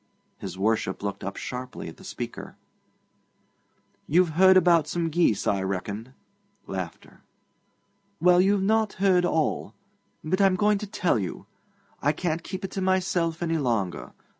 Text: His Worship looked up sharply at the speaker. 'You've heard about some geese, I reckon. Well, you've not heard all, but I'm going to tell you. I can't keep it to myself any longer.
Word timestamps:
His 0.39 0.57
Worship 0.57 1.03
looked 1.03 1.23
up 1.23 1.37
sharply 1.37 1.87
at 1.87 1.97
the 1.97 2.03
speaker. 2.03 2.55
'You've 4.07 4.29
heard 4.29 4.57
about 4.57 4.87
some 4.87 5.09
geese, 5.09 5.45
I 5.45 5.61
reckon. 5.61 6.15
Well, 8.19 8.41
you've 8.41 8.63
not 8.63 8.93
heard 8.93 9.25
all, 9.25 9.75
but 10.23 10.41
I'm 10.41 10.55
going 10.55 10.79
to 10.79 10.87
tell 10.87 11.19
you. 11.19 11.45
I 12.01 12.13
can't 12.13 12.41
keep 12.41 12.65
it 12.65 12.71
to 12.71 12.81
myself 12.81 13.43
any 13.43 13.59
longer. 13.59 14.13